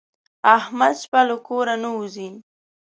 [0.57, 2.29] احمد شپه له کوره نه وځي.